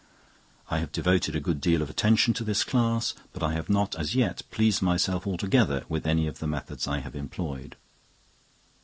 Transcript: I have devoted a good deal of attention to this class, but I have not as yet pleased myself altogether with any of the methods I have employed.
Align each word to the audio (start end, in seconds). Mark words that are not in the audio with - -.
I 0.71 0.79
have 0.79 0.91
devoted 0.91 1.35
a 1.35 1.39
good 1.39 1.61
deal 1.61 1.83
of 1.83 1.89
attention 1.91 2.33
to 2.33 2.43
this 2.43 2.63
class, 2.63 3.13
but 3.33 3.43
I 3.43 3.53
have 3.53 3.69
not 3.69 3.93
as 3.93 4.15
yet 4.15 4.41
pleased 4.49 4.81
myself 4.81 5.27
altogether 5.27 5.85
with 5.89 6.07
any 6.07 6.25
of 6.25 6.39
the 6.39 6.47
methods 6.47 6.87
I 6.87 7.01
have 7.01 7.15
employed. 7.15 7.75